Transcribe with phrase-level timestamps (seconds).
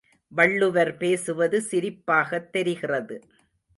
[0.27, 3.21] வள்ளுவர் பேசுவது சிரிப்பாகத் தெரிகிறது.